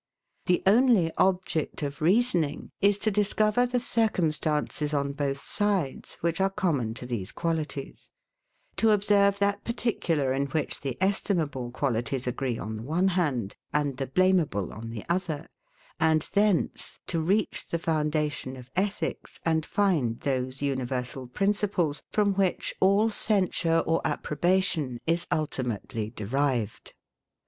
[0.47, 6.49] The only object of reasoning is to discover the circumstances on both sides, which are
[6.49, 8.09] common to these qualities;
[8.77, 13.97] to observe that particular in which the estimable qualities agree on the one hand, and
[13.97, 15.45] the blameable on the other;
[15.99, 22.73] and thence to reach the foundation of ethics, and find those universal principles, from which
[22.79, 26.93] all censure or approbation is ultimately derived.